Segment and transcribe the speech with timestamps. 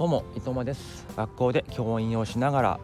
[0.00, 1.04] どうも伊藤間です。
[1.14, 2.80] 学校で教員をしながら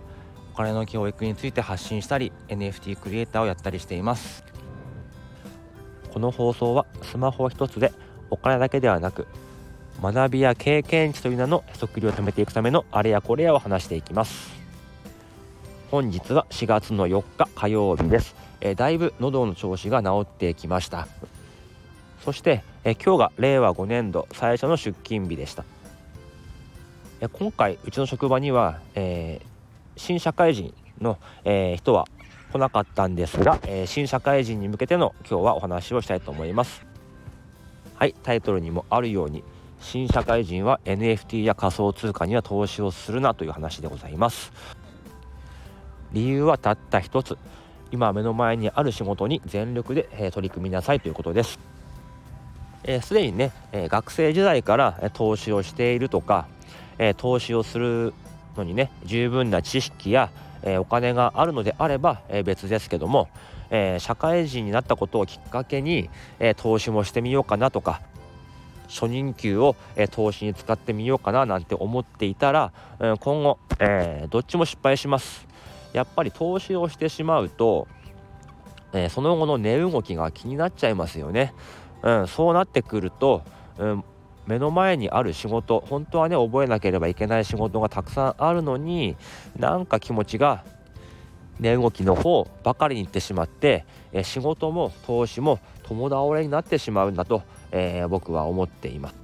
[0.52, 4.44] お金の教育について発信したり NFT クリエイターをやったりしています。
[6.12, 7.90] この放送はスマホ一つで
[8.28, 9.26] お金だけではなく
[10.02, 14.52] 学びや経験値という名のへそくりを貯めていくためのあれやこれやを話していきます。
[15.90, 21.08] 本日は4月の4日火曜日です、えー、だいぶ喉の調子が治ってきました。
[22.22, 25.64] そして、えー、今日が令和5年度最初の出勤日でした。
[27.20, 29.46] 今回うちの職場には、えー、
[29.96, 32.06] 新社会人の、えー、人は
[32.52, 36.84] 来なかったんですが、えー、新社会人に向けての今日はお話をしたいと思います。
[37.94, 39.42] はいタイトルにもあるように
[39.80, 44.52] 新社会人は NFT や仮想通貨には投資をするなという話でございます。
[46.12, 47.38] 理由はたった一つ
[47.90, 51.58] 今目の前にある仕事に全力で、え取り組みなさいということです。
[53.00, 56.46] すで、えー、にね、え学生時代から、投資をしているとか
[56.98, 58.14] え、投資をする
[58.56, 60.30] のにね十分な知識や、
[60.62, 63.28] え、お金があるのであれば、え、別ですけども、
[63.70, 66.08] え社会人になったことをきっかけに、
[66.38, 68.00] え投資もしてみようかなとか
[68.88, 75.46] 初任給を、え投資に使ってみようかななんて思っていたら、うん、今後、えどっちも失敗します。
[75.92, 77.88] やっぱり投資をしてしまうと、
[78.92, 81.52] えその後の値動きが気になっちゃいますよね、
[82.02, 83.42] うん、そうなってくると、
[83.78, 84.04] うん
[84.46, 89.16] 目の前にある仕事本当はね覚えなければいけない仕事がたくさんあるのに
[89.58, 90.64] なんか気持ちが
[91.58, 99.14] 値動きの方ばかりに行ってしまってえ仕事も投資も共倒れになってしまうんだと、えー、僕は思っています。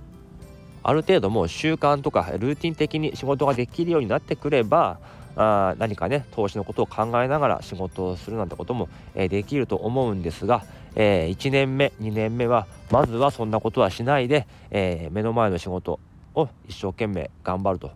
[0.84, 4.98] ある程度もう習慣とかルーティン的に仕事ができるようになってくれば
[5.36, 16.00] あ何かね投資のことを考えながら仕事をするなんてことも、え、できると思うんですが、え、1年目2年目はまずはそんなことはしないで、え、目の前の仕事
[16.34, 17.92] を一生懸命頑張ると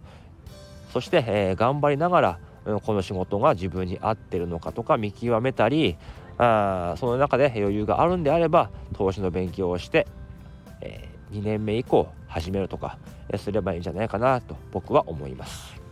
[0.93, 2.39] そして、え、頑張りながら、
[2.83, 5.97] この仕事が自分に合ってるのかとか見極めたり
[6.37, 10.07] あその中で余裕があるんであれば投資の勉強をして、
[10.81, 12.99] え、2年目以降始めるとか、
[13.37, 15.86] すればいいんじゃないかなと僕は思います。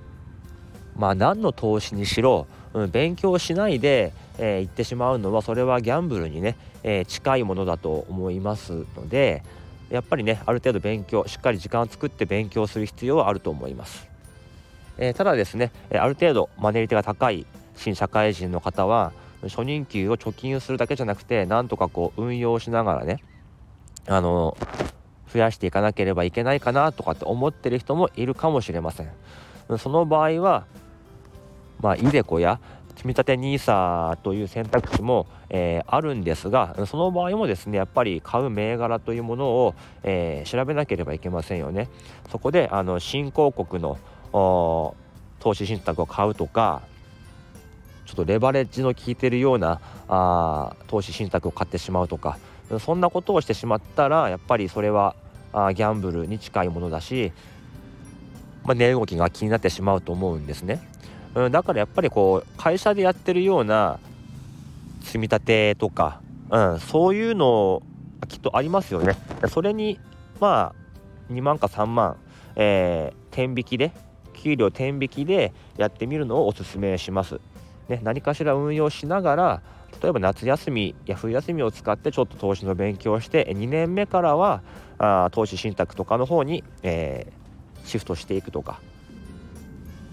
[0.96, 9.42] まあ何の投資にしろ、うん、勉強しないで、えー、行ってしまうのはそれはギャンブルにね、えー、近いものだと思いますので
[9.90, 14.08] やっぱりねある程度勉強しっかり時間を作って勉強する必要はあると思います、
[14.98, 17.46] えー、ただですねある程度マネリテが高い
[17.76, 19.12] 新社会人の方は
[19.42, 23.22] 初任給を貯金するだけじゃなくてなんとかこう運用しながらね
[24.06, 24.56] あの
[25.32, 29.10] 増やしていかなければいけないかなとかって思ってる人もいるかもしれません
[29.78, 30.66] その場合は
[31.84, 32.60] まあ、イデコや
[32.96, 41.90] 積立 NISA という選択肢も、えー、あるんですがその場合もですねやっぱり買う銘柄というものを、えー、調べなければいけませんよね。
[42.30, 43.98] そこであの新興国の
[45.40, 46.80] 投資信託を買うとか
[48.06, 52.38] ちょっとレバレッジの効いてるようなあ投資信託を買ってしまうとか
[52.80, 55.14] そんなことをしてしまったらやっぱりそれは
[55.52, 57.32] あギャンブルに近いものだし、
[58.64, 60.80] まあ、値動きが気になってしまうと思うんですね。
[61.34, 63.98] うん、だからやっぱりこう会社でやってるような
[65.02, 67.82] 積み立てとか、うん、そういうの
[68.28, 69.16] きっとありますよね。
[69.48, 69.98] それに
[70.40, 70.72] ま
[71.28, 72.16] あ2万か3万、
[72.56, 73.92] えー、天引きで
[74.32, 77.40] 給料天引きでやってみるのをおすすめします。
[77.88, 79.62] ね、何かしら運用しながら
[80.02, 84.62] 例えば夏休みや冬休みを使ってちょっと投資の勉強をして2年目からは
[84.98, 88.80] あ投資信託とかの方に、えー、シフトしていくとか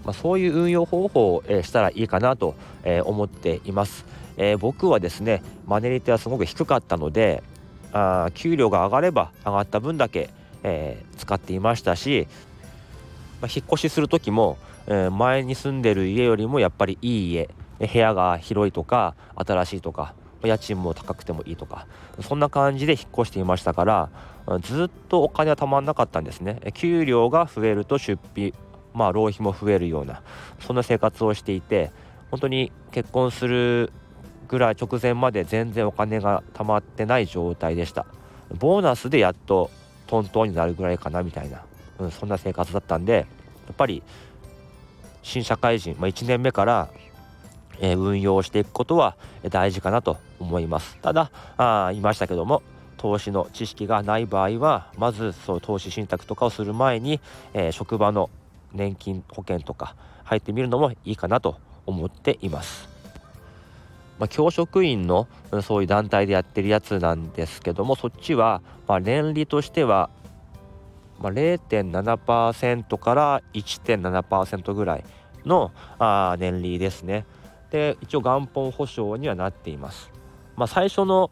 [0.04, 2.54] まあ、そういう運用方法を、え、したらいいかなと、
[2.84, 4.04] え、思っています、
[4.36, 7.42] えー、僕はですねマネリテはすごく低かったので
[7.92, 10.30] あ給料が上がれば上がった分だけ、
[10.62, 12.26] え使っていましたし、
[13.40, 21.86] まあ、引っ越しする時も、え前に住んでる家よりもやっぱりいい家部屋が広いとか新しいとか家賃も高くてもいいとか
[22.20, 24.08] そんな感じで引っ越していましたから
[24.60, 26.60] ずっとお金はたまんなかったんですね。
[26.74, 28.54] 給料が増えると出費
[28.94, 30.22] まあ浪費も増えるような
[30.60, 31.90] そんな生活をしていて
[32.30, 33.92] 本当に結婚する
[34.48, 38.06] ぐらい直前まで全然お金が貯まってない状態でした。
[38.58, 39.70] ボーナスでやっと
[40.06, 41.64] トントンになるぐらいかなみたいな、
[41.98, 44.02] うん、そんな生活だったんでやっぱり
[45.22, 46.90] 新社会人、まあ、1年目から、
[47.80, 49.16] え、運用していくことは
[49.48, 50.98] 大事かなと思います。
[51.00, 52.62] ただあ言いましたけども
[52.98, 57.20] 投資の知識がない場合はまずそう投資信託とかをする前に、
[57.54, 58.30] えー、職場の
[58.74, 62.88] 年金保険とか入ってみるのもいいかなと思っています。
[64.18, 65.26] まあ、教職員の
[65.62, 70.10] そういう団体でやってるやつなんですけどもそっちはま年利としては
[71.22, 75.04] まあ、0.7%から1.7%ぐらい
[75.46, 77.24] のあ年利ですね。
[77.70, 80.10] で一応元本保証にはなっています。
[80.56, 81.30] まあ、最初の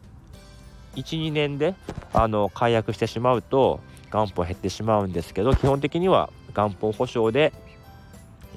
[0.95, 1.75] 12年で
[2.13, 7.53] あの解約してしまうと元本減ってしまうんですけど基本的には元本保証で、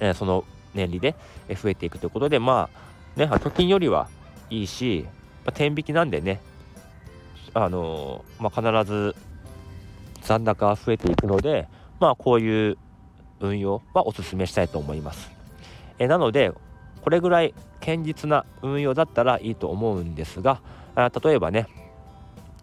[0.01, 0.45] えー、その
[0.75, 1.15] 年利で
[1.49, 2.69] 増えていくということでま
[3.17, 4.09] あね貯金よりは
[4.51, 5.07] いいし、
[5.45, 6.41] まあ、天引きなんでね
[7.53, 9.15] あのー、まあ、必ず
[10.23, 11.69] 残高が増えていくので
[12.01, 12.79] まあこういう
[13.41, 15.31] 運用はお勧めしたいと思います。
[15.99, 16.53] えなので
[17.03, 20.61] これぐらい堅実な運用だったらいいと思うんですが
[20.95, 21.69] あ例えばね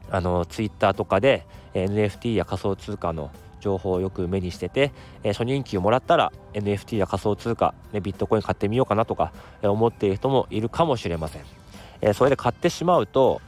[0.10, 4.92] あのツイッターとかで NFT や仮想通貨の情報をよく目にしてて、
[5.24, 9.32] えー、初任給もらったら NFT や仮想通貨、ね、ビットコイン買ってみようかなとか、
[9.62, 11.44] え、思っている人もいるかもしれません、
[12.02, 13.42] えー、それで買ってしまうと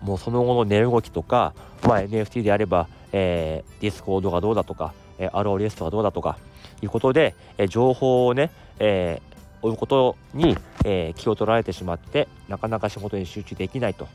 [0.00, 6.38] もうその後の値動きとか、まあ、NFT であれば、えー、 Discord がどうだとか、えー、 allowlist がどうだとか
[6.82, 14.08] いうことで、えー、情報をね、えー、追うことに、えー、気を取られてしまってなかなか仕事に集中できないと、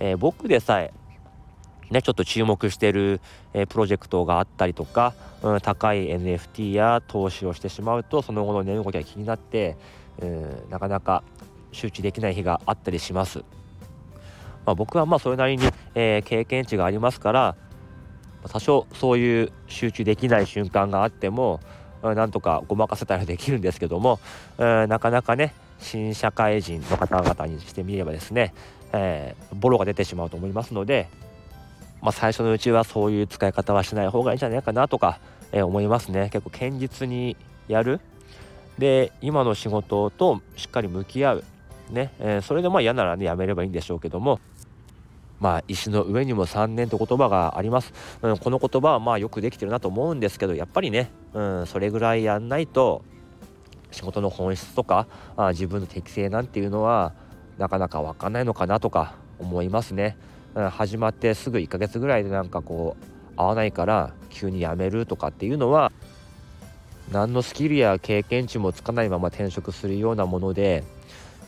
[0.00, 0.92] えー、僕でさえ
[1.90, 3.20] ね、ちょっと注目してる、
[3.54, 9.76] え、プロジェクトがあったりとか、うん、高い NFT や投資をしてしまうとその後の値動きが気になって、
[10.20, 11.22] うん、なかなか
[11.72, 13.44] 周知できない日があったりします。
[14.66, 17.56] まあ、僕はまあそれなりに、えー、経験値がありますから
[18.52, 21.60] 多少そういう集中できない瞬間があっても、
[22.02, 24.20] うん、なんとかごまかせたらできるんですけども、
[24.58, 28.52] うん、なかなかね新社会人の方々にしてみればですね、
[28.92, 31.08] えー、ボロが出てしまうと思いますので、
[32.00, 35.18] まあ、最初のうちはそういう使い方はしない方がいいんじゃないかなとか、
[35.52, 36.30] えー、思いますね。
[36.32, 37.36] 結構堅実に
[37.66, 38.00] やる。
[38.78, 41.44] で今の仕事としっかり向き合う。
[41.90, 44.40] ね、えー、それでまあ嫌ならねやめればいいんでしょうけども
[45.40, 47.92] まあ、石の上にも3年と言葉があります、
[48.22, 53.04] うん、この言葉はまあよくできてるなと思うんですけどやっぱりね、うん、それぐらいやんないと
[53.90, 55.06] 仕事の本質とか
[55.36, 57.14] あ自分の適性なんていうのは
[57.56, 60.16] なかなか分かんないのかなとか思いますね。
[60.54, 63.04] 始まってすぐ1ヶ月ぐらいでなんかこう
[63.36, 65.92] 合わないから急に辞めるとかっていうのは
[67.12, 70.84] 何のスキルや経験値もつかないまま転職するようなもので、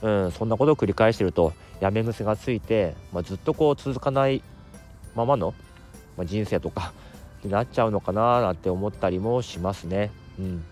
[0.01, 4.43] うん、そんなことを繰り返してると辞め癖がついて、まあ、ずっとこう続かない
[5.15, 5.55] ままの、
[6.17, 6.93] まあ、人生とか
[7.43, 10.11] になっちゃうのかななんて思ったりもしますね。
[10.39, 10.65] うん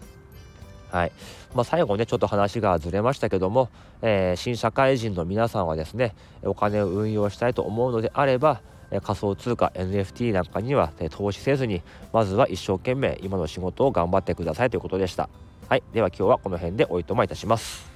[0.91, 1.13] はい
[1.55, 3.69] まあ、最後ねちょっと話がずれましたけども、
[4.03, 8.61] えー、新社会人の皆さんはですねお金を運用したいと思うのであれば
[9.03, 11.83] 仮想通貨 NFT なんかには投資せずに
[12.13, 15.29] まずは一生懸命今の仕事を頑張ってくださいということでした。
[15.69, 17.88] はい、では今日はこの辺でおいとまいたします。